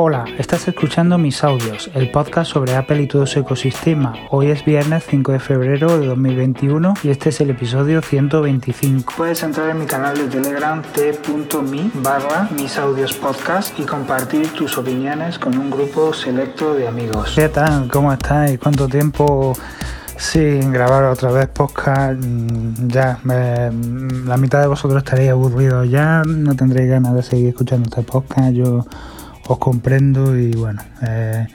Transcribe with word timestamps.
Hola, 0.00 0.26
estás 0.38 0.68
escuchando 0.68 1.18
Mis 1.18 1.42
Audios, 1.42 1.90
el 1.92 2.12
podcast 2.12 2.52
sobre 2.52 2.76
Apple 2.76 3.02
y 3.02 3.08
todo 3.08 3.26
su 3.26 3.40
ecosistema. 3.40 4.14
Hoy 4.30 4.46
es 4.52 4.64
viernes 4.64 5.02
5 5.10 5.32
de 5.32 5.40
febrero 5.40 5.98
de 5.98 6.06
2021 6.06 6.94
y 7.02 7.08
este 7.08 7.30
es 7.30 7.40
el 7.40 7.50
episodio 7.50 8.00
125. 8.00 9.14
Puedes 9.16 9.42
entrar 9.42 9.70
en 9.70 9.80
mi 9.80 9.86
canal 9.86 10.16
de 10.16 10.28
Telegram 10.28 10.80
t.me 10.82 11.90
barra 11.94 12.48
Mis 12.54 12.78
Audios 12.78 13.12
Podcast 13.14 13.76
y 13.80 13.82
compartir 13.82 14.52
tus 14.52 14.78
opiniones 14.78 15.36
con 15.36 15.58
un 15.58 15.68
grupo 15.68 16.14
selecto 16.14 16.74
de 16.74 16.86
amigos. 16.86 17.32
¿Qué 17.34 17.48
tal? 17.48 17.88
¿Cómo 17.88 18.12
estáis? 18.12 18.56
¿Cuánto 18.60 18.86
tiempo 18.86 19.58
sin 20.16 20.70
grabar 20.70 21.06
otra 21.06 21.32
vez 21.32 21.48
podcast? 21.48 22.24
Mm, 22.24 22.86
ya, 22.86 23.18
la 23.24 24.36
mitad 24.36 24.60
de 24.60 24.68
vosotros 24.68 24.98
estaréis 24.98 25.30
aburridos 25.30 25.90
ya, 25.90 26.22
no 26.24 26.54
tendréis 26.54 26.88
ganas 26.88 27.14
de 27.14 27.24
seguir 27.24 27.48
escuchando 27.48 27.88
este 27.88 28.02
podcast. 28.02 28.52
Yo 28.52 28.86
os 29.48 29.58
comprendo 29.58 30.38
y 30.38 30.52
bueno, 30.52 30.82
eh, 31.02 31.46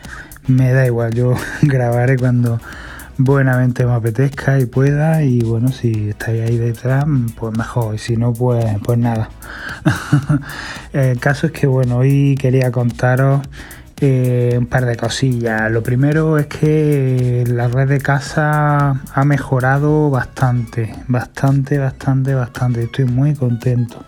me 0.47 0.73
da 0.73 0.85
igual, 0.85 1.13
yo 1.13 1.35
grabaré 1.61 2.17
cuando 2.17 2.59
buenamente 3.17 3.85
me 3.85 3.93
apetezca 3.93 4.59
y 4.59 4.65
pueda 4.65 5.21
y 5.23 5.41
bueno, 5.41 5.69
si 5.69 6.09
estáis 6.09 6.41
ahí 6.41 6.57
detrás, 6.57 7.05
pues 7.37 7.55
mejor 7.55 7.95
y 7.95 7.99
si 7.99 8.17
no, 8.17 8.33
pues, 8.33 8.65
pues 8.83 8.97
nada. 8.97 9.29
El 10.93 11.19
caso 11.19 11.47
es 11.47 11.53
que 11.53 11.67
bueno, 11.67 11.97
hoy 11.97 12.35
quería 12.39 12.71
contaros 12.71 13.41
eh, 14.01 14.55
un 14.57 14.65
par 14.65 14.85
de 14.85 14.97
cosillas. 14.97 15.71
Lo 15.71 15.83
primero 15.83 16.37
es 16.39 16.47
que 16.47 17.43
la 17.47 17.67
red 17.67 17.87
de 17.87 17.99
casa 17.99 19.01
ha 19.13 19.23
mejorado 19.23 20.09
bastante, 20.09 20.95
bastante, 21.07 21.77
bastante, 21.77 22.33
bastante. 22.33 22.83
Estoy 22.83 23.05
muy 23.05 23.35
contento. 23.35 24.03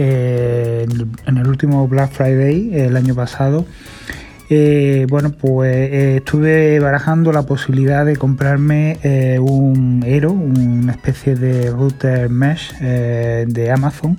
Eh, 0.00 0.86
en 1.26 1.38
el 1.38 1.48
último 1.48 1.88
Black 1.88 2.12
Friday 2.12 2.70
el 2.72 2.96
año 2.96 3.16
pasado. 3.16 3.66
Eh, 4.48 5.06
bueno, 5.10 5.32
pues 5.32 5.74
eh, 5.74 6.16
estuve 6.18 6.78
barajando 6.78 7.32
la 7.32 7.42
posibilidad 7.42 8.06
de 8.06 8.14
comprarme 8.14 8.98
un 9.40 10.04
Aero, 10.06 10.30
una 10.30 10.92
especie 10.92 11.34
de 11.34 11.70
router 11.70 12.30
mesh 12.30 12.78
de 12.78 13.72
Amazon 13.72 14.16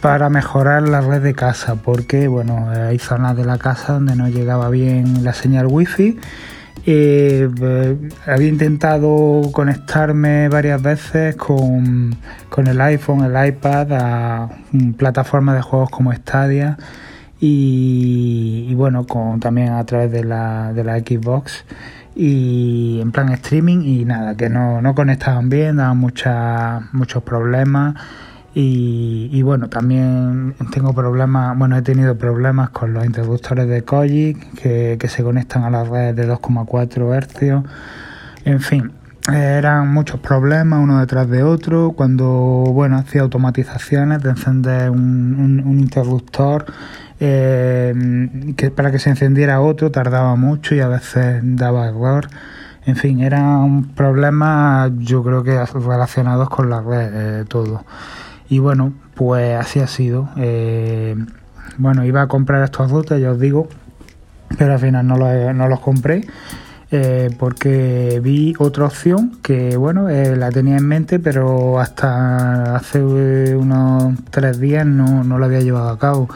para 0.00 0.30
mejorar 0.30 0.88
la 0.88 1.00
red 1.00 1.22
de 1.22 1.34
casa, 1.34 1.74
porque 1.74 2.28
bueno, 2.28 2.70
hay 2.70 3.00
zonas 3.00 3.36
de 3.36 3.44
la 3.44 3.58
casa 3.58 3.94
donde 3.94 4.14
no 4.14 4.28
llegaba 4.28 4.70
bien 4.70 5.24
la 5.24 5.34
señal 5.34 5.66
wifi 5.66 6.18
eh, 6.86 7.48
había 8.26 8.48
intentado 8.48 9.50
conectarme 9.52 10.48
varias 10.48 10.82
veces 10.82 11.36
con, 11.36 12.16
el 12.56 12.80
iPhone, 12.80 13.24
el 13.24 13.48
iPad, 13.48 13.92
a 13.92 14.48
plataformas 14.96 15.56
de 15.56 15.62
juegos 15.62 15.90
como 15.90 16.12
Stadia 16.12 16.76
y, 17.40 18.72
bueno, 18.74 19.06
con, 19.06 19.40
también 19.40 19.70
a 19.70 19.84
través 19.84 20.12
de 20.12 20.24
la, 20.24 20.72
de 20.72 20.84
la 20.84 20.98
Xbox 20.98 21.64
y 22.16 23.00
en 23.00 23.10
plan 23.12 23.30
streaming 23.32 23.80
y 23.82 24.04
nada, 24.04 24.36
que 24.36 24.48
no, 24.48 24.80
no 24.80 24.94
conectaban 24.94 25.48
bien, 25.48 25.76
daban 25.76 25.98
muchos 25.98 27.22
problemas 27.24 27.94
y, 28.56 29.42
bueno, 29.42 29.68
también 29.68 30.54
tengo 30.70 30.94
problemas, 30.94 31.58
bueno, 31.58 31.76
he 31.76 31.82
tenido 31.82 32.16
problemas 32.16 32.70
con 32.70 32.94
los 32.94 33.04
interruptores 33.04 33.68
de 33.68 33.82
Kojic 33.82 34.60
que, 34.60 35.08
se 35.08 35.24
conectan 35.24 35.64
a 35.64 35.70
las 35.70 35.88
redes 35.88 36.14
de 36.14 36.28
2,4 36.28 37.18
Hz. 37.18 37.64
En 38.44 38.60
fin, 38.60 38.92
eran 39.32 39.92
muchos 39.92 40.20
problemas 40.20 40.80
uno 40.80 41.00
detrás 41.00 41.28
de 41.28 41.42
otro. 41.42 41.94
Cuando, 41.96 42.26
bueno, 42.26 42.96
hacía 42.96 43.22
automatizaciones 43.22 44.22
de 44.22 44.30
encender 44.30 44.90
un, 44.90 45.62
un, 45.64 45.80
interruptor 45.80 46.66
eh, 47.18 48.52
que 48.56 48.70
para 48.70 48.92
que 48.92 49.00
se 49.00 49.10
encendiera 49.10 49.60
otro 49.60 49.90
tardaba 49.90 50.36
mucho 50.36 50.76
y 50.76 50.80
a 50.80 50.88
veces 50.88 51.40
daba 51.42 51.88
error. 51.88 52.28
En 52.86 52.96
fin, 52.96 53.20
eran 53.20 53.84
problemas 53.94 54.92
yo 54.98 55.24
creo 55.24 55.42
que 55.42 55.58
relacionados 55.64 56.50
con 56.50 56.70
la 56.70 56.82
red, 56.82 57.40
eh, 57.40 57.44
todo. 57.48 57.84
Y 58.54 58.60
bueno, 58.60 58.92
pues 59.16 59.58
así 59.58 59.80
ha 59.80 59.88
sido. 59.88 60.28
Eh, 60.36 61.16
bueno, 61.76 62.04
iba 62.04 62.22
a 62.22 62.28
comprar 62.28 62.62
estos 62.62 62.88
routers, 62.88 63.20
ya 63.20 63.32
os 63.32 63.40
digo, 63.40 63.66
pero 64.56 64.74
al 64.74 64.78
final 64.78 65.08
no 65.08 65.16
los, 65.16 65.52
no 65.56 65.66
los 65.66 65.80
compré. 65.80 66.24
Eh, 66.92 67.34
porque 67.36 68.20
vi 68.22 68.54
otra 68.56 68.84
opción 68.84 69.38
que 69.42 69.76
bueno 69.76 70.08
eh, 70.08 70.36
la 70.36 70.52
tenía 70.52 70.76
en 70.76 70.86
mente 70.86 71.18
pero 71.18 71.80
hasta 71.80 72.76
hace 72.76 73.02
unos 73.56 74.14
tres 74.30 74.60
días 74.60 74.86
no, 74.86 75.24
no 75.24 75.38
la 75.38 75.46
había 75.46 75.60
llevado 75.60 75.88
a 75.88 75.98
cabo 75.98 76.28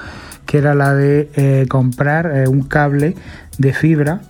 que 0.46 0.58
era 0.58 0.74
la 0.74 0.94
de 0.94 1.66
comprar 1.68 2.48
un 2.48 2.62
cable 2.62 3.14
de 3.58 3.72
fibra 3.72 4.22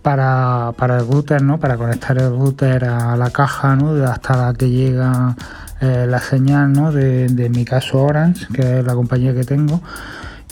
para, 0.00 0.72
para 0.78 1.00
el 1.00 1.06
router 1.06 1.42
no 1.42 1.58
para 1.58 1.76
conectar 1.76 2.16
el 2.16 2.30
router 2.30 2.84
a 2.84 3.16
la 3.16 3.28
caja 3.28 3.76
no 3.76 3.90
hasta 4.06 4.36
la 4.36 4.54
que 4.54 4.70
llega 4.70 5.36
eh, 5.80 6.06
la 6.08 6.20
señal 6.20 6.72
¿no? 6.72 6.90
de, 6.90 7.50
mi 7.50 7.64
caso 7.64 8.02
Orange, 8.02 8.46
que 8.52 8.80
es 8.80 8.84
la 8.84 8.94
compañía 8.94 9.34
que 9.34 9.44
tengo. 9.44 9.82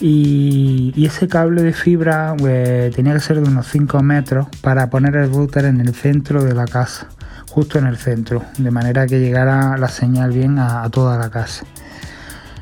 Y, 0.01 0.93
ese 1.07 1.29
cable 1.29 1.62
de 1.62 1.73
fibra 1.73 2.35
pues, 2.37 2.95
tenía 2.95 3.15
que 3.15 3.21
ser 3.21 3.41
de 3.41 3.49
unos 3.49 3.69
5 3.69 4.03
metros 4.03 4.49
para 4.61 4.91
poner 4.91 5.17
el 5.17 5.33
router 5.33 5.67
en 5.67 5.81
el 5.81 5.95
centro 5.95 6.43
de 6.43 6.53
la 6.53 6.67
casa, 6.67 7.07
justo 7.49 7.79
en 7.79 7.87
el 7.87 7.97
centro, 7.97 8.43
de 8.59 8.71
manera 8.71 9.07
que 9.07 9.21
llegara 9.21 9.79
la 9.79 9.89
señal 9.89 10.33
bien 10.33 10.59
a, 10.59 10.89
toda 10.91 11.17
la 11.17 11.31
casa. 11.31 11.65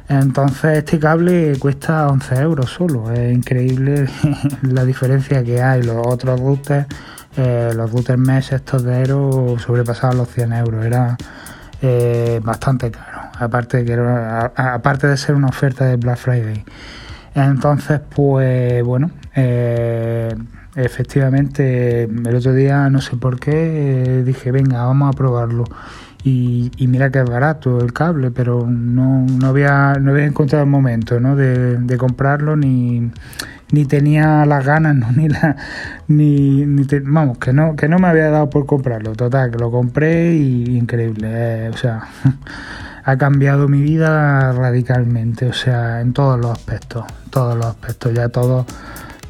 Entonces 0.08 0.78
este 0.78 0.98
cable 0.98 1.56
cuesta 1.58 2.08
11 2.08 2.34
euros 2.36 2.70
solo, 2.70 3.10
es 3.10 3.34
increíble 3.34 4.08
la 4.62 4.84
diferencia 4.84 5.42
que 5.42 5.62
hay. 5.62 5.82
Los 5.82 6.06
otros 6.06 6.38
routers, 6.38 6.86
eh, 7.36 7.72
los 7.74 7.90
routers 7.90 8.18
mesh 8.18 8.52
estos 8.52 8.84
de 8.84 8.94
Aero 8.94 9.56
sobrepasaban 9.58 10.18
los 10.18 10.28
100 10.28 10.52
euros, 10.52 10.84
era 10.84 11.16
eh, 11.82 12.40
bastante 12.44 12.92
caro, 12.92 13.22
aparte 13.38 13.78
de, 13.78 13.84
que 13.84 13.92
aparte 13.94 15.08
de 15.08 15.16
ser 15.16 15.34
una 15.34 15.48
oferta 15.48 15.84
de 15.84 15.96
Black 15.96 16.16
Friday. 16.16 16.64
Entonces, 17.34 18.00
pues 18.14 18.84
bueno, 18.84 19.10
eh, 19.34 20.32
efectivamente 20.76 22.04
el 22.04 22.36
otro 22.36 22.54
día 22.54 22.88
no 22.88 23.00
sé 23.00 23.16
por 23.16 23.40
qué 23.40 24.20
eh, 24.20 24.22
dije, 24.22 24.52
venga, 24.52 24.84
vamos 24.84 25.12
a 25.12 25.16
probarlo. 25.16 25.64
Y, 26.24 26.70
mira 26.78 27.10
que 27.10 27.18
es 27.18 27.28
barato 27.28 27.80
el 27.80 27.92
cable, 27.92 28.30
pero 28.30 28.64
no, 28.68 29.26
no, 29.26 29.46
había, 29.48 29.94
no 30.00 30.12
había 30.12 30.26
encontrado 30.26 30.62
el 30.62 30.70
momento 30.70 31.18
¿no? 31.18 31.34
de 31.34 31.96
comprarlo 31.98 32.54
ni 32.54 33.10
ni 33.72 33.86
tenía 33.86 34.46
las 34.46 34.64
ganas, 34.64 34.94
ni 35.16 35.28
la, 35.28 35.56
ni, 36.06 36.64
vamos, 37.04 37.38
que 37.38 37.52
no, 37.52 37.74
que 37.74 37.88
no 37.88 37.98
me 37.98 38.06
había 38.06 38.30
dado 38.30 38.48
por 38.48 38.66
comprarlo, 38.66 39.12
total, 39.14 39.50
que 39.50 39.58
lo 39.58 39.70
compré 39.72 40.34
y 40.34 40.76
increíble, 40.76 41.28
eh, 41.30 41.70
o 41.72 41.76
sea, 41.76 42.04
ha 43.04 43.16
cambiado 43.16 43.66
mi 43.66 43.82
vida 43.82 44.52
radicalmente, 44.52 45.46
o 45.46 45.52
sea, 45.52 46.00
en 46.00 46.12
todos 46.12 46.38
los 46.38 46.52
aspectos, 46.52 47.04
todos 47.30 47.56
los 47.56 47.66
aspectos, 47.66 48.14
ya 48.14 48.28
todos 48.28 48.66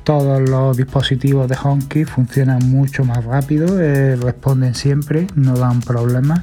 todos 0.04 0.48
los 0.48 0.76
dispositivos 0.76 1.46
de 1.46 1.56
HomeKit 1.62 2.08
funcionan 2.08 2.68
mucho 2.68 3.04
más 3.04 3.24
rápido, 3.24 3.80
eh, 3.80 4.16
responden 4.16 4.74
siempre, 4.74 5.28
no 5.36 5.54
dan 5.54 5.78
problemas. 5.78 6.42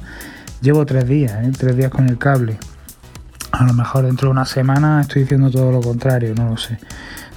Llevo 0.62 0.86
tres 0.86 1.06
días, 1.06 1.44
eh, 1.44 1.52
tres 1.54 1.76
días 1.76 1.90
con 1.90 2.08
el 2.08 2.16
cable. 2.16 2.58
A 3.52 3.64
lo 3.64 3.74
mejor 3.74 4.06
dentro 4.06 4.28
de 4.28 4.32
una 4.32 4.46
semana 4.46 5.02
estoy 5.02 5.22
diciendo 5.22 5.50
todo 5.50 5.72
lo 5.72 5.82
contrario, 5.82 6.34
no 6.34 6.48
lo 6.48 6.56
sé 6.56 6.78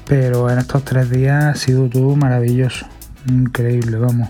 pero 0.08 0.50
en 0.50 0.59
estos 0.59 0.84
tres 0.84 1.09
días 1.09 1.44
ha 1.44 1.56
sido 1.56 1.90
todo 1.90 2.16
maravilloso, 2.16 2.86
increíble, 3.28 3.97
vamos. 3.97 4.30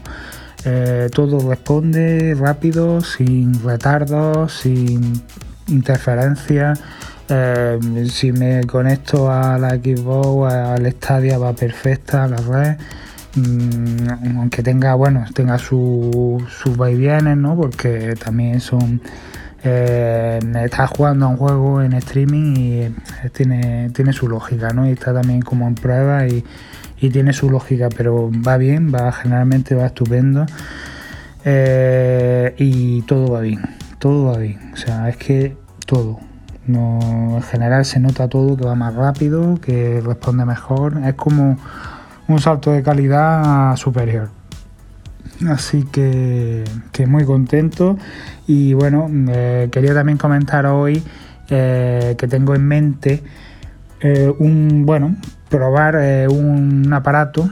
Eh, 0.66 1.10
todo 1.14 1.50
responde 1.50 2.36
rápido, 2.40 3.02
sin 3.02 3.62
retardos, 3.64 4.54
sin 4.54 5.22
interferencias. 5.68 6.80
Eh, 7.30 7.80
si 8.10 8.32
me 8.32 8.64
conecto 8.66 9.32
a 9.32 9.58
la 9.58 9.72
Xbox, 9.72 10.54
al 10.54 10.92
Stadia 10.92 11.38
va 11.38 11.54
perfecta 11.54 12.28
la 12.28 12.38
red. 12.38 12.78
Mm, 13.36 14.38
aunque 14.38 14.62
tenga, 14.62 14.94
bueno, 14.94 15.26
tenga 15.34 15.58
sus 15.58 16.44
su 16.50 16.76
vaivienes, 16.78 17.36
¿no? 17.38 17.56
Porque 17.56 18.16
también 18.16 18.62
son 18.62 19.02
eh, 19.64 20.40
está 20.66 20.88
jugando 20.88 21.26
a 21.26 21.30
un 21.30 21.38
juego 21.38 21.82
en 21.82 21.94
streaming 21.94 22.56
y 22.58 22.80
eh, 22.82 22.92
tiene, 23.32 23.90
tiene 23.92 24.12
su 24.12 24.28
lógica, 24.28 24.74
¿no? 24.74 24.88
Y 24.88 24.92
está 24.92 25.14
también 25.14 25.42
como 25.42 25.68
en 25.68 25.76
prueba 25.76 26.28
y, 26.28 26.44
tiene 27.12 27.34
su 27.34 27.50
lógica, 27.50 27.90
pero 27.90 28.32
va 28.32 28.56
bien, 28.56 28.94
va 28.94 29.12
generalmente 29.12 29.76
va 29.76 29.88
estupendo 29.88 30.46
eh, 31.44 32.56
y 32.58 33.02
todo 33.02 33.34
va 33.34 33.42
bien, 33.42 33.60
todo 34.00 34.32
va 34.32 34.38
bien, 34.38 34.72
o 34.74 34.78
sea, 34.78 35.10
es 35.10 35.18
que 35.18 35.58
todo. 35.86 36.20
En 36.66 37.42
general 37.42 37.84
se 37.84 38.00
nota 38.00 38.30
todo 38.30 38.56
que 38.56 38.64
va 38.64 38.76
más 38.76 38.96
rápido, 38.96 39.60
que 39.60 40.00
responde 40.00 40.46
mejor, 40.46 41.02
es 41.04 41.16
como 41.16 41.58
un 42.30 42.40
salto 42.40 42.72
de 42.72 42.82
calidad 42.82 43.76
superior. 43.76 44.30
Así 45.48 45.84
que, 45.92 46.64
que 46.92 47.06
muy 47.08 47.26
contento. 47.26 47.98
Y 48.48 48.74
bueno, 48.74 49.10
quería 49.72 49.94
también 49.94 50.18
comentar 50.18 50.66
hoy 50.66 51.04
eh, 51.50 52.16
que 52.18 52.28
tengo 52.28 52.56
en 52.56 52.66
mente 52.66 53.22
eh, 54.00 54.34
un, 54.40 54.86
bueno, 54.86 55.18
probar 55.50 55.98
eh, 56.00 56.28
un 56.28 56.92
aparato 56.94 57.50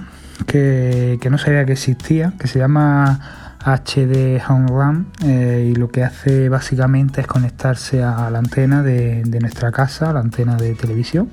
que, 0.47 1.19
no 1.29 1.37
sabía 1.37 1.65
que 1.65 1.73
existía, 1.73 2.33
que 2.39 2.47
se 2.47 2.59
llama 2.59 3.57
HD 3.65 4.41
Home 4.47 5.05
y 5.23 5.75
lo 5.75 5.89
que 5.89 6.03
hace 6.03 6.47
básicamente 6.49 7.21
es 7.21 7.27
conectarse 7.27 8.01
a 8.01 8.29
la 8.31 8.39
antena 8.39 8.81
de, 8.81 9.23
nuestra 9.41 9.71
casa, 9.71 10.13
la 10.13 10.21
antena 10.21 10.55
de 10.55 10.73
televisión 10.73 11.29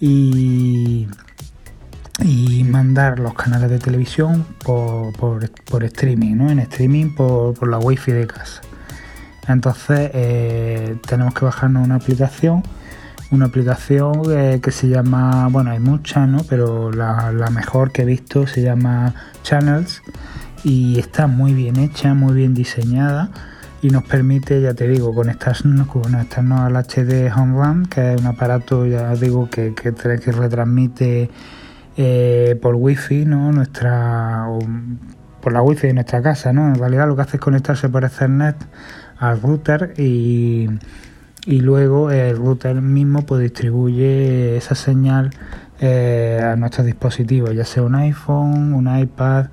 y, 0.00 1.08
y 2.22 2.64
mandar 2.64 3.18
los 3.18 3.34
canales 3.34 3.70
de 3.70 3.78
televisión 3.78 4.46
por, 4.64 5.12
por, 5.14 5.84
streaming, 5.84 6.36
¿no? 6.36 6.50
en 6.50 6.58
streaming 6.60 7.14
por, 7.14 7.54
por 7.54 7.68
la 7.68 7.78
wifi 7.78 8.12
de 8.12 8.26
casa. 8.26 8.60
Entonces 9.48 10.10
tenemos 11.06 11.34
que 11.34 11.44
bajarnos 11.44 11.84
una 11.84 11.96
aplicación 11.96 12.62
una 13.30 13.46
aplicación 13.46 14.22
eh, 14.30 14.60
que 14.62 14.72
se 14.72 14.88
llama, 14.88 15.48
bueno, 15.50 15.70
hay 15.70 15.78
muchas, 15.78 16.28
¿no? 16.28 16.42
Pero 16.48 16.90
la, 16.90 17.32
mejor 17.52 17.92
que 17.92 18.02
he 18.02 18.04
visto 18.04 18.46
se 18.46 18.62
llama 18.62 19.14
Channels 19.42 20.02
y 20.64 20.98
está 20.98 21.26
muy 21.26 21.54
bien 21.54 21.78
hecha, 21.78 22.14
muy 22.14 22.34
bien 22.34 22.54
diseñada 22.54 23.30
y 23.82 23.90
nos 23.90 24.02
permite, 24.04 24.60
ya 24.60 24.74
te 24.74 24.86
digo, 24.88 25.14
conectarnos, 25.14 25.86
conectarnos 25.86 26.60
al 26.60 26.76
HD 26.76 27.32
Home 27.34 27.54
Run, 27.54 27.86
que 27.86 28.14
es 28.14 28.20
un 28.20 28.26
aparato, 28.26 28.84
ya 28.86 29.14
digo, 29.14 29.48
que, 29.48 29.74
que, 29.74 29.94
que 29.94 30.32
retransmite 30.32 31.30
eh, 32.02 32.58
por 32.62 32.76
wifi, 32.76 33.26
¿no? 33.26 33.52
Nuestra, 33.52 34.46
por 35.42 35.52
la 35.52 35.60
wifi 35.60 35.88
de 35.88 35.94
nuestra 35.94 36.22
casa, 36.22 36.52
¿no? 36.52 36.68
En 36.68 36.76
realidad 36.76 37.06
lo 37.06 37.14
que 37.14 37.22
hace 37.22 37.36
es 37.36 37.42
conectarse 37.42 37.90
por 37.90 38.04
Ethernet 38.04 38.56
al 39.18 39.40
router 39.42 39.92
y 39.98 40.70
y 41.46 41.60
luego 41.60 42.10
el 42.10 42.36
router 42.36 42.80
mismo 42.80 43.24
pues 43.24 43.40
distribuye 43.42 44.56
esa 44.56 44.74
señal 44.74 45.30
eh, 45.82 46.38
a 46.42 46.56
nuestros 46.56 46.84
dispositivos, 46.84 47.54
ya 47.54 47.64
sea 47.64 47.82
un 47.82 47.94
iPhone, 47.94 48.74
un 48.74 48.98
iPad, 48.98 49.46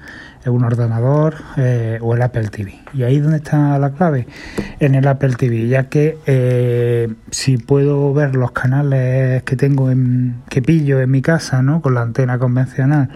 eh, 0.43 0.49
un 0.49 0.65
ordenador 0.65 1.35
eh, 1.55 1.99
o 2.01 2.15
el 2.15 2.21
Apple 2.21 2.49
TV. 2.49 2.81
Y 2.93 3.03
ahí 3.03 3.19
donde 3.19 3.37
está 3.37 3.79
la 3.79 3.91
clave, 3.91 4.27
en 4.81 4.95
el 4.95 5.07
Apple 5.07 5.35
TV, 5.37 5.69
ya 5.69 5.87
que 5.87 7.15
si 7.31 7.57
puedo 7.57 8.13
ver 8.13 8.35
los 8.35 8.51
canales 8.51 9.41
que 9.43 9.55
tengo 9.55 9.89
en, 9.89 10.41
que 10.49 10.61
pillo 10.61 10.99
en 10.99 11.11
mi 11.11 11.21
casa, 11.21 11.61
¿no? 11.61 11.81
con 11.81 11.93
la 11.93 12.01
antena 12.01 12.37
convencional, 12.37 13.09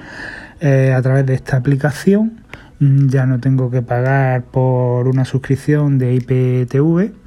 a 0.62 1.02
través 1.02 1.26
de 1.26 1.34
esta 1.34 1.58
aplicación, 1.58 2.40
mm, 2.80 3.10
ya 3.10 3.26
no 3.26 3.42
tengo 3.42 3.70
que 3.70 3.82
pagar 3.82 4.44
por 4.44 5.10
una 5.10 5.26
suscripción 5.26 5.98
de 5.98 6.14
IPTV 6.14 7.21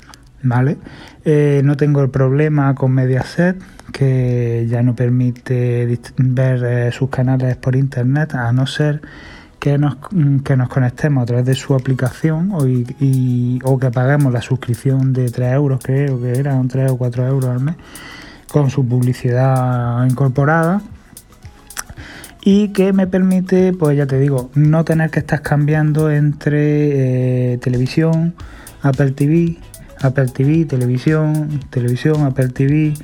¿vale? 0.44 0.79
Eh, 1.25 1.62
no 1.64 1.76
tengo 1.76 2.00
el 2.02 2.11
problema 2.11 2.75
con 2.75 2.93
Mediaset, 2.93 3.61
que 3.93 4.67
ya 4.69 4.82
no 4.82 4.94
permite 4.94 5.99
ver 6.19 6.64
eh, 6.64 6.93
sus 6.93 7.11
canales 7.11 7.56
por 7.56 7.75
internet, 7.75 8.35
a 8.35 8.52
no 8.52 8.67
ser 8.67 9.02
que 9.58 9.79
nos, 9.79 9.96
que 10.44 10.56
nos 10.56 10.69
conectemos 10.69 11.23
a 11.23 11.26
través 11.26 11.46
de 11.46 11.55
su 11.55 11.75
aplicación 11.75 12.52
o, 12.52 12.58
o 13.64 13.79
que 13.79 13.91
paguemos 13.91 14.32
la 14.32 14.43
suscripción 14.43 15.12
de 15.12 15.31
3 15.31 15.55
euros, 15.55 15.81
creo 15.82 16.20
que 16.20 16.38
eran 16.38 16.69
3 16.69 16.91
o 16.93 16.99
4 16.99 17.26
euros 17.26 17.50
al 17.50 17.61
mes, 17.61 17.76
con 18.50 18.70
su 18.70 18.87
publicidad 18.87 20.06
incorporada 20.06 20.82
y 22.44 22.69
que 22.69 22.93
me 22.93 23.06
permite, 23.06 23.73
pues 23.73 23.96
ya 23.96 24.06
te 24.06 24.19
digo, 24.19 24.50
no 24.55 24.85
tener 24.85 25.11
que 25.11 25.20
estar 25.20 25.41
cambiando 25.41 26.11
entre 26.11 27.55
eh, 27.55 27.58
televisión, 27.58 28.35
Apple 28.82 29.12
TV, 29.12 29.56
Apple 30.05 30.29
TV, 30.29 30.65
televisión, 30.65 31.61
televisión, 31.71 32.23
Apple 32.23 32.49
TV 32.49 32.95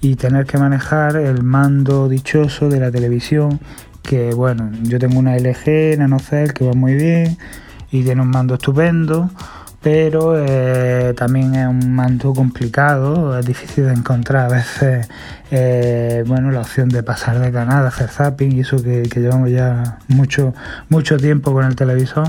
y 0.00 0.16
tener 0.16 0.46
que 0.46 0.58
manejar 0.58 1.16
el 1.16 1.42
mando 1.42 2.08
dichoso 2.08 2.68
de 2.68 2.80
la 2.80 2.90
televisión 2.90 3.60
que 4.02 4.32
bueno, 4.32 4.70
yo 4.82 4.98
tengo 4.98 5.18
una 5.18 5.36
LG 5.36 5.98
NanoCell 5.98 6.52
que 6.52 6.64
va 6.64 6.72
muy 6.72 6.94
bien 6.94 7.36
y 7.90 8.02
tiene 8.02 8.22
un 8.22 8.30
mando 8.30 8.54
estupendo 8.54 9.30
pero 9.80 10.34
eh, 10.36 11.14
también 11.16 11.54
es 11.54 11.66
un 11.66 11.94
mando 11.94 12.34
complicado, 12.34 13.38
es 13.38 13.46
difícil 13.46 13.84
de 13.86 13.92
encontrar 13.92 14.46
a 14.46 14.54
veces, 14.54 15.08
eh, 15.52 16.24
bueno, 16.26 16.50
la 16.50 16.60
opción 16.60 16.88
de 16.88 17.02
pasar 17.04 17.38
de 17.38 17.52
canal, 17.52 17.86
hacer 17.86 18.08
zapping 18.08 18.56
y 18.56 18.60
eso 18.60 18.82
que, 18.82 19.02
que 19.02 19.20
llevamos 19.20 19.50
ya 19.50 19.98
mucho, 20.08 20.52
mucho 20.88 21.16
tiempo 21.16 21.52
con 21.52 21.64
el 21.64 21.76
televisor 21.76 22.28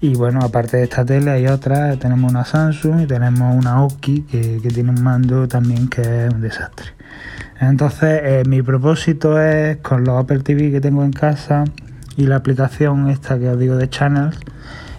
y 0.00 0.14
bueno, 0.14 0.40
aparte 0.42 0.76
de 0.76 0.84
esta 0.84 1.04
tele 1.04 1.30
hay 1.30 1.46
otra, 1.46 1.96
tenemos 1.96 2.30
una 2.30 2.44
Samsung 2.44 3.02
y 3.02 3.06
tenemos 3.06 3.54
una 3.56 3.82
Oki 3.82 4.22
que, 4.22 4.60
tiene 4.72 4.90
un 4.90 5.02
mando 5.02 5.48
también 5.48 5.88
que 5.88 6.26
es 6.26 6.34
un 6.34 6.42
desastre. 6.42 6.88
Entonces 7.60 8.20
eh, 8.22 8.42
mi 8.46 8.60
propósito 8.60 9.40
es 9.40 9.78
con 9.78 10.04
los 10.04 10.22
Apple 10.22 10.40
TV 10.40 10.70
que 10.70 10.80
tengo 10.80 11.02
en 11.02 11.12
casa 11.12 11.64
y 12.16 12.26
la 12.26 12.36
aplicación 12.36 13.08
esta 13.08 13.38
que 13.38 13.48
os 13.48 13.58
digo 13.58 13.76
de 13.76 13.88
Channels, 13.88 14.38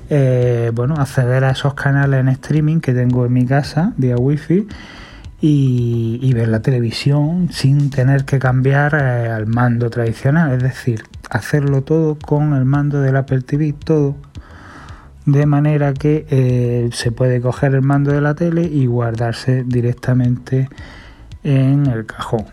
eh, 0.09 0.71
bueno, 0.73 0.95
acceder 0.95 1.43
a 1.43 1.51
esos 1.51 1.75
canales 1.75 2.19
en 2.19 2.29
streaming 2.29 2.79
que 2.79 2.93
tengo 2.93 3.25
en 3.25 3.33
mi 3.33 3.45
casa 3.45 3.93
vía 3.97 4.15
wifi 4.15 4.67
y, 5.41 6.19
y 6.23 6.33
ver 6.33 6.47
la 6.47 6.61
televisión 6.61 7.49
sin 7.51 7.91
tener 7.91 8.25
que 8.25 8.39
cambiar 8.39 8.95
eh, 8.95 9.29
al 9.29 9.45
mando 9.45 9.91
tradicional, 9.91 10.53
es 10.53 10.63
decir, 10.63 11.03
hacerlo 11.29 11.83
todo 11.83 12.17
con 12.17 12.55
el 12.55 12.65
mando 12.65 13.01
del 13.01 13.15
Apple 13.17 13.41
TV, 13.41 13.73
todo 13.73 14.15
de 15.27 15.45
manera 15.45 15.93
que 15.93 16.25
eh, 16.29 16.89
se 16.93 17.11
puede 17.11 17.41
coger 17.41 17.75
el 17.75 17.81
mando 17.81 18.13
de 18.13 18.21
la 18.21 18.33
tele 18.33 18.63
y 18.63 18.85
guardarse 18.85 19.65
directamente 19.65 20.69
en 21.43 21.85
el 21.85 22.05
cajón. 22.05 22.45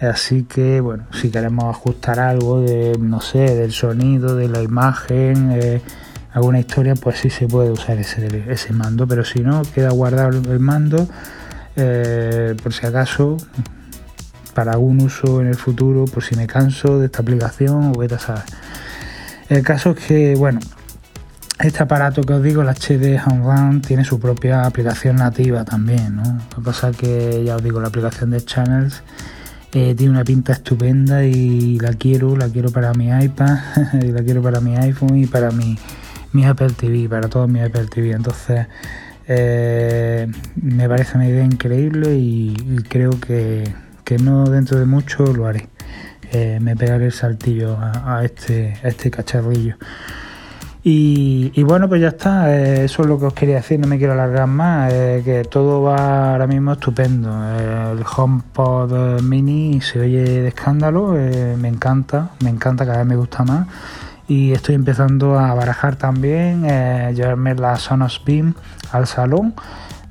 Así 0.00 0.42
que 0.42 0.80
bueno, 0.80 1.04
si 1.12 1.30
queremos 1.30 1.64
ajustar 1.64 2.18
algo 2.18 2.60
de, 2.60 2.98
no 2.98 3.20
sé, 3.20 3.54
del 3.54 3.70
sonido, 3.70 4.34
de 4.34 4.48
la 4.48 4.62
imagen, 4.62 5.52
eh, 5.52 5.80
alguna 6.32 6.58
historia, 6.58 6.96
pues 6.96 7.20
sí 7.20 7.30
se 7.30 7.46
puede 7.46 7.70
usar 7.70 7.98
ese, 7.98 8.72
mando, 8.72 9.06
pero 9.06 9.24
si 9.24 9.38
no, 9.38 9.62
queda 9.62 9.90
guardado 9.90 10.30
el 10.52 10.58
mando 10.58 11.06
eh, 11.76 12.56
por 12.60 12.72
si 12.72 12.84
acaso 12.84 13.36
para 14.54 14.72
algún 14.72 15.00
uso 15.02 15.40
en 15.40 15.46
el 15.46 15.56
futuro, 15.56 16.06
por 16.06 16.24
si 16.24 16.34
me 16.34 16.48
canso 16.48 16.98
de 16.98 17.06
esta 17.06 17.22
aplicación 17.22 17.92
o 17.94 17.98
vete 17.98 18.16
a 18.16 18.18
saber. 18.18 18.42
El 19.48 19.62
caso 19.62 19.90
es 19.90 20.04
que, 20.04 20.34
bueno, 20.34 20.58
este 21.58 21.82
aparato 21.82 22.22
que 22.22 22.32
os 22.32 22.42
digo, 22.42 22.62
el 22.62 22.68
HD 22.68 23.20
Home 23.24 23.80
tiene 23.80 24.04
su 24.04 24.18
propia 24.18 24.64
aplicación 24.64 25.16
nativa 25.16 25.64
también, 25.64 26.16
¿no? 26.16 26.22
Lo 26.50 26.56
que 26.56 26.62
pasa 26.62 26.90
es 26.90 26.96
que, 26.96 27.44
ya 27.44 27.56
os 27.56 27.62
digo, 27.62 27.80
la 27.80 27.88
aplicación 27.88 28.30
de 28.30 28.44
Channels 28.44 29.02
eh, 29.72 29.94
tiene 29.96 30.12
una 30.12 30.24
pinta 30.24 30.52
estupenda 30.52 31.24
y 31.24 31.78
la 31.78 31.92
quiero, 31.94 32.36
la 32.36 32.48
quiero 32.48 32.70
para 32.70 32.92
mi 32.94 33.08
iPad, 33.08 33.58
la 34.02 34.22
quiero 34.22 34.42
para 34.42 34.60
mi 34.60 34.76
iPhone 34.76 35.16
y 35.16 35.26
para 35.26 35.50
mi, 35.50 35.78
mi 36.32 36.44
Apple 36.44 36.70
TV, 36.76 37.08
para 37.08 37.28
todos 37.28 37.48
mis 37.48 37.62
Apple 37.62 37.86
TV. 37.86 38.12
Entonces, 38.12 38.66
eh, 39.26 40.26
me 40.56 40.88
parece 40.88 41.16
una 41.16 41.28
idea 41.28 41.44
increíble 41.44 42.14
y, 42.16 42.54
creo 42.88 43.18
que, 43.20 43.64
no 44.22 44.44
dentro 44.44 44.78
de 44.78 44.86
mucho 44.86 45.24
lo 45.32 45.46
haré. 45.46 45.68
Eh, 46.32 46.58
me 46.60 46.76
pegaré 46.76 47.06
el 47.06 47.12
saltillo 47.12 47.78
a, 47.80 48.24
este, 48.24 48.74
a 48.82 48.88
este 48.88 49.10
cacharrillo. 49.10 49.76
Y, 50.86 51.62
bueno, 51.62 51.88
pues 51.88 52.02
ya 52.02 52.08
está, 52.08 52.54
eh, 52.54 52.84
eso 52.84 53.02
es 53.02 53.08
lo 53.08 53.18
que 53.18 53.24
os 53.24 53.32
quería 53.32 53.56
decir, 53.56 53.80
no 53.80 53.86
me 53.86 53.96
quiero 53.96 54.12
alargar 54.12 54.46
más, 54.46 54.92
eh, 54.92 55.22
que 55.24 55.42
todo 55.44 55.80
va 55.80 56.32
ahora 56.32 56.46
mismo 56.46 56.72
estupendo. 56.72 57.30
el 57.90 58.04
HomePod 58.04 59.22
Mini 59.22 59.80
se 59.80 60.00
oye 60.00 60.42
de 60.42 60.48
escándalo, 60.48 61.18
eh, 61.18 61.56
me 61.58 61.68
encanta, 61.68 62.32
me 62.40 62.50
encanta, 62.50 62.84
cada 62.84 62.98
vez 62.98 63.06
me 63.06 63.16
gusta 63.16 63.44
más. 63.44 63.66
Y 64.28 64.52
estoy 64.52 64.74
empezando 64.74 65.38
a 65.38 65.54
barajar 65.54 65.96
también, 65.96 66.64
llevarme 67.14 67.54
la 67.54 67.76
Sonos 67.76 68.20
Beam 68.22 68.54
al 68.92 69.06
salón, 69.06 69.54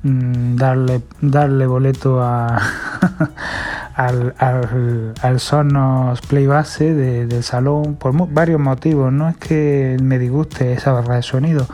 mm, 0.02 0.56
darle, 0.56 1.02
darle 1.20 1.68
boleto 1.68 2.20
a... 2.20 2.58
al, 3.94 4.34
al, 4.38 5.40
Sonos 5.40 6.20
Play 6.22 6.46
Base 6.46 6.94
del 6.94 7.42
salón 7.42 7.96
por 7.96 8.12
varios 8.32 8.60
motivos. 8.60 9.12
No 9.12 9.28
es 9.28 9.36
que 9.36 9.96
me 10.02 10.18
disguste 10.18 10.72
esa 10.72 10.92
barra 10.92 11.16
de 11.16 11.22
sonido, 11.22 11.66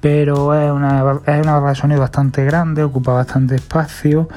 pero 0.00 0.54
es 0.54 0.70
una, 0.70 1.00
es 1.26 1.42
una 1.42 1.54
barra 1.54 1.70
de 1.70 1.74
sonido 1.74 2.00
bastante 2.00 2.44
grande, 2.44 2.82
ocupa 2.82 3.12
bastante 3.12 3.54
espacio. 3.56 4.28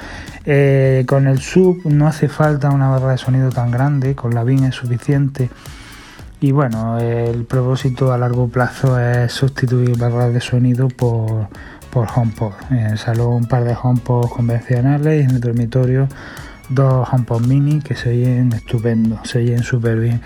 Eh, 0.45 1.03
con 1.07 1.27
el 1.27 1.39
sub 1.39 1.81
no 1.85 2.07
hace 2.07 2.29
falta 2.29 2.69
una 2.69 2.89
barra 2.89 3.11
de 3.11 3.17
sonido 3.17 3.49
tan 3.49 3.71
grande, 3.71 4.15
con 4.15 4.33
la 4.33 4.43
BIN 4.43 4.63
es 4.63 4.75
suficiente. 4.75 5.49
Y 6.39 6.51
bueno, 6.51 6.99
el 6.99 7.45
propósito 7.45 8.13
a 8.13 8.17
largo 8.17 8.47
plazo 8.47 8.99
es 8.99 9.31
sustituir 9.33 9.97
barras 9.97 10.31
de 10.33 10.39
sonido 10.39 10.87
por, 10.87 11.47
por 11.89 12.07
HomePod. 12.15 12.53
En 12.69 12.85
el 12.85 12.97
salón 12.99 13.33
un 13.33 13.45
par 13.45 13.63
de 13.63 13.75
HomePod 13.75 14.29
convencionales 14.29 15.21
y 15.21 15.25
en 15.25 15.31
el 15.31 15.41
dormitorio 15.41 16.07
dos 16.69 17.07
HomePod 17.11 17.45
mini 17.45 17.79
que 17.81 17.95
se 17.95 18.09
oyen 18.09 18.53
estupendo, 18.53 19.19
se 19.23 19.39
oyen 19.39 19.63
súper 19.63 19.99
bien. 19.99 20.21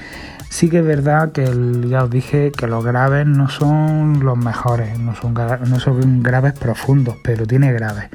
Sí 0.50 0.70
que 0.70 0.80
es 0.80 0.86
verdad 0.86 1.32
que 1.32 1.46
ya 1.88 2.04
os 2.04 2.10
dije 2.10 2.52
que 2.52 2.68
los 2.68 2.84
graves 2.84 3.26
no 3.26 3.50
son 3.50 4.20
los 4.24 4.38
mejores, 4.38 5.00
no 5.00 5.16
son, 5.16 5.34
no 5.34 5.80
son 5.80 6.24
graves 6.24 6.54
profundos, 6.54 7.16
pero 7.24 7.46
tiene 7.46 7.72
graves. 7.72 8.10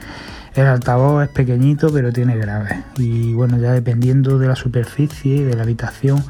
El 0.54 0.66
altavoz 0.66 1.24
es 1.24 1.28
pequeñito 1.28 1.92
pero 1.92 2.12
tiene 2.12 2.36
graves 2.36 2.78
y 2.96 3.34
bueno 3.34 3.58
ya 3.58 3.72
dependiendo 3.72 4.38
de 4.38 4.48
la 4.48 4.56
superficie 4.56 5.36
y 5.36 5.42
de 5.42 5.54
la 5.54 5.62
habitación 5.62 6.24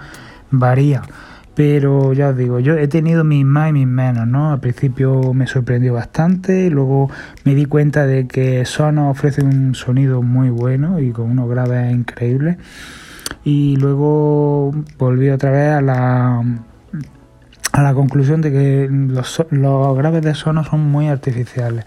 varía. 0.50 1.03
Pero 1.57 2.13
ya 2.13 2.29
os 2.29 2.37
digo, 2.37 2.61
yo 2.61 2.75
he 2.75 2.87
tenido 2.87 3.25
mis 3.25 3.43
más 3.47 3.71
y 3.71 3.73
mis 3.73 3.87
menos, 3.87 4.29
¿no? 4.29 4.53
Al 4.53 4.61
principio 4.61 5.33
me 5.33 5.47
sorprendió 5.47 5.95
bastante, 5.95 6.69
luego 6.69 7.11
me 7.45 7.55
di 7.55 7.65
cuenta 7.65 8.07
de 8.07 8.29
que 8.29 8.67
Sonos 8.67 9.11
ofrece 9.11 9.43
un 9.43 9.75
sonido 9.75 10.21
muy 10.21 10.51
bueno 10.51 11.01
y 11.01 11.13
con 11.13 11.31
unos 11.31 11.49
graves 11.49 11.95
increíbles. 11.95 12.59
Y 13.43 13.77
luego 13.77 14.71
volví 14.99 15.31
otra 15.31 15.51
vez 15.51 15.71
a 15.71 15.81
la, 15.81 16.43
a 17.73 17.83
la 17.83 17.95
conclusión 17.95 18.43
de 18.43 18.53
que 18.53 18.89
los, 18.91 19.43
graves 19.51 20.23
de 20.23 20.35
Sonos 20.35 20.67
son 20.67 20.81
muy 20.81 21.09
artificiales 21.09 21.87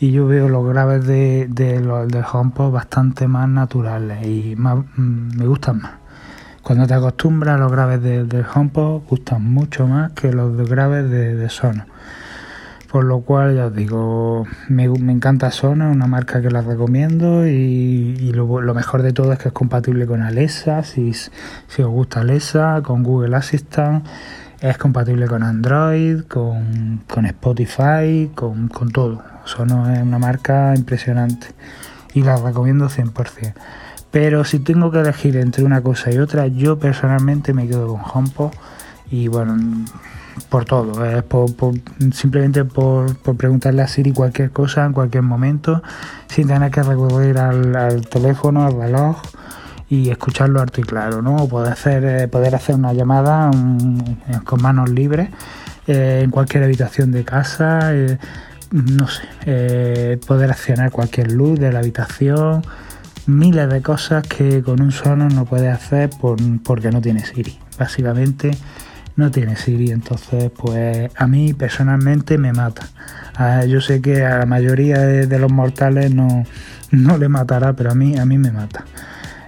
y 0.00 0.10
yo 0.10 0.26
veo 0.26 0.48
los 0.48 0.66
graves 0.66 1.06
de, 1.06 1.46
de 1.48 1.80
de 1.80 2.70
bastante 2.72 3.28
más 3.28 3.48
naturales 3.48 4.26
y 4.26 4.56
más, 4.56 4.78
mm, 4.96 5.38
me 5.38 5.46
gustan 5.46 5.82
más. 5.82 6.03
Cuando 6.64 6.86
te 6.86 6.94
acostumbras 6.94 7.60
los 7.60 7.70
graves 7.70 8.02
del 8.02 8.26
de 8.26 8.42
HomePod 8.42 9.02
gustan 9.06 9.44
mucho 9.44 9.86
más 9.86 10.12
que 10.12 10.32
los 10.32 10.56
graves 10.66 11.10
de, 11.10 11.34
de 11.34 11.50
Sonos. 11.50 11.84
Por 12.90 13.04
lo 13.04 13.20
cual 13.20 13.54
ya 13.54 13.66
os 13.66 13.74
digo, 13.74 14.46
me, 14.70 14.88
me 14.88 15.12
encanta 15.12 15.50
Sonos, 15.50 15.94
una 15.94 16.06
marca 16.06 16.40
que 16.40 16.50
la 16.50 16.62
recomiendo 16.62 17.46
y, 17.46 18.32
lo, 18.32 18.46
mejor 18.72 19.02
de 19.02 19.12
todo 19.12 19.34
es 19.34 19.38
que 19.38 19.48
es 19.48 19.52
compatible 19.52 20.06
con 20.06 20.22
Alexa, 20.22 20.84
si, 20.84 21.10
os 21.10 21.86
gusta 21.86 22.20
Alexa, 22.20 22.80
con 22.82 23.02
Google 23.02 23.36
Assistant, 23.36 24.06
es 24.62 24.78
compatible 24.78 25.26
con 25.26 25.42
Android, 25.42 26.22
con, 26.22 27.02
Spotify, 27.26 28.30
con, 28.34 28.68
con 28.68 28.90
todo. 28.90 29.22
Sonos 29.44 29.90
es 29.90 30.00
una 30.00 30.18
marca 30.18 30.72
impresionante 30.74 31.48
y 32.14 32.22
la 32.22 32.36
recomiendo 32.36 32.88
100%. 32.88 33.52
Pero 34.14 34.44
si 34.44 34.60
tengo 34.60 34.92
que 34.92 35.00
elegir 35.00 35.36
entre 35.36 35.64
una 35.64 35.80
cosa 35.80 36.12
y 36.12 36.18
otra, 36.18 36.46
yo 36.46 36.78
personalmente 36.78 37.52
me 37.52 37.66
quedo 37.66 37.88
con 37.88 38.00
HomePod 38.00 38.52
y 39.10 39.26
bueno, 39.26 39.56
por 40.48 40.64
todo, 40.66 40.92
por, 41.24 41.74
simplemente 42.12 42.64
por, 42.64 43.16
preguntarle 43.36 43.82
a 43.82 43.88
Siri 43.88 44.12
cualquier 44.12 44.52
cosa 44.52 44.84
en 44.84 44.92
cualquier 44.92 45.24
momento, 45.24 45.82
sin 46.28 46.46
tener 46.46 46.70
que 46.70 46.84
recurrir 46.84 47.38
al, 47.38 48.06
teléfono, 48.06 48.64
al 48.64 48.74
reloj 48.74 49.20
y 49.88 50.10
escucharlo 50.10 50.60
harto 50.60 50.80
y 50.80 50.84
claro, 50.84 51.20
¿no? 51.20 51.34
O 51.34 51.48
poder 51.48 51.72
hacer, 51.72 52.04
eh, 52.04 52.28
poder 52.28 52.54
hacer 52.54 52.76
una 52.76 52.92
llamada 52.92 53.50
con 54.44 54.62
manos 54.62 54.90
libres 54.90 55.28
eh, 55.88 56.20
en 56.22 56.30
cualquier 56.30 56.62
habitación 56.62 57.10
de 57.10 57.24
casa, 57.24 57.92
eh, 57.92 58.18
no 58.70 59.08
sé, 59.08 59.24
eh, 59.44 60.20
poder 60.24 60.52
accionar 60.52 60.92
cualquier 60.92 61.32
luz 61.32 61.58
de 61.58 61.72
la 61.72 61.80
habitación 61.80 62.62
miles 63.26 63.68
de 63.68 63.82
cosas 63.82 64.26
que 64.26 64.62
con 64.62 64.80
un 64.80 64.92
Sonos 64.92 65.34
no 65.34 65.44
puede 65.44 65.68
hacer 65.68 66.10
por, 66.10 66.38
porque 66.62 66.90
no 66.90 67.00
tiene 67.00 67.24
Siri. 67.24 67.58
Básicamente 67.78 68.50
no 69.16 69.30
tiene 69.30 69.56
Siri, 69.56 69.90
entonces 69.90 70.50
pues 70.50 71.10
a 71.16 71.26
mí 71.26 71.54
personalmente 71.54 72.38
me 72.38 72.52
mata. 72.52 72.86
Ah, 73.36 73.64
yo 73.64 73.80
sé 73.80 74.00
que 74.00 74.24
a 74.24 74.38
la 74.38 74.46
mayoría 74.46 74.98
de, 74.98 75.38
los 75.38 75.50
mortales 75.50 76.14
no, 76.14 76.44
no, 76.90 77.18
le 77.18 77.28
matará, 77.28 77.72
pero 77.72 77.90
a 77.90 77.94
mí, 77.94 78.16
a 78.18 78.24
mí 78.24 78.38
me 78.38 78.50
mata. 78.50 78.84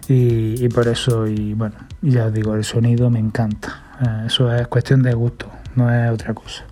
Y, 0.08 0.64
y 0.64 0.68
por 0.68 0.88
eso, 0.88 1.26
y 1.26 1.54
bueno, 1.54 1.76
ya 2.02 2.26
os 2.26 2.32
digo, 2.32 2.54
el 2.54 2.64
sonido 2.64 3.10
me 3.10 3.18
encanta. 3.18 3.82
Ah, 4.00 4.24
eso 4.26 4.54
es 4.54 4.66
cuestión 4.68 5.02
de 5.02 5.14
gusto, 5.14 5.50
no 5.74 5.92
es 5.92 6.10
otra 6.10 6.34
cosa. 6.34 6.64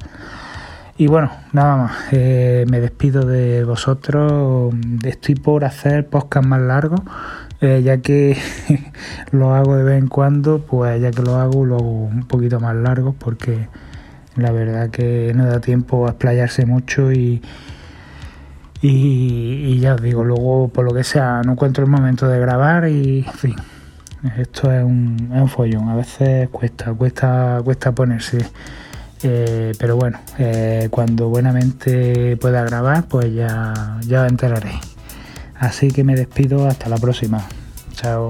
Y 0.97 1.09
bueno, 1.09 1.33
nada 1.53 1.77
más, 1.77 1.93
eh, 2.13 2.67
me 2.71 2.79
despido 2.79 3.27
de 3.27 3.65
vosotros. 3.65 4.73
Estoy 5.05 5.35
por 5.35 5.65
hacer 5.65 6.07
podcast 6.07 6.47
más 6.47 6.61
largos, 6.61 7.01
eh, 7.61 7.83
ya 7.85 7.99
que 7.99 8.37
lo 9.33 9.55
hago 9.55 9.75
de 9.77 9.83
vez 9.83 9.99
en 9.99 10.07
cuando, 10.07 10.61
pues 10.61 11.03
ya 11.03 11.11
que 11.11 11.23
lo 11.23 11.35
hago, 11.35 11.65
lo 11.67 11.77
hago 11.77 12.05
un 12.05 12.23
poquito 12.29 12.61
más 12.61 12.77
largos 12.77 13.17
porque 13.19 13.69
la 14.37 14.53
verdad 14.53 14.91
que 14.91 15.33
no 15.35 15.47
da 15.47 15.61
tiempo 15.61 16.07
a 16.07 16.11
explayarse 16.11 16.65
mucho 16.65 17.11
y, 17.11 17.43
y, 18.81 19.79
ya 19.81 19.95
os 19.95 20.03
digo, 20.03 20.23
luego 20.23 20.69
por 20.69 20.85
lo 20.85 20.95
que 20.95 21.03
sea 21.03 21.43
no 21.45 21.53
encuentro 21.53 21.85
el 21.85 21.91
momento 21.91 22.29
de 22.29 22.39
grabar 22.39 22.89
y 22.89 23.25
en 23.27 23.33
fin, 23.33 23.57
esto 24.39 24.71
es 24.71 24.85
un, 24.85 25.31
es 25.35 25.41
un 25.41 25.49
follón, 25.49 25.89
a 25.89 25.97
veces 25.97 26.49
cuesta, 26.51 26.93
cuesta, 26.95 27.61
cuesta 27.65 27.93
ponerse. 27.93 28.39
Eh, 29.27 29.73
pero 29.79 29.97
bueno, 29.97 30.21
eh, 30.39 30.89
cuando 30.91 31.31
buenamente 31.31 32.37
pueda 32.37 32.63
grabar, 32.63 33.09
pues 33.09 33.35
ya, 33.35 33.99
ya 34.07 34.27
enteraré. 34.27 34.73
Así 35.57 35.91
que 35.91 36.05
me 36.05 36.15
despido 36.15 36.69
hasta 36.69 36.91
la 36.91 36.99
próxima. 36.99 37.43
Chao. 37.95 38.29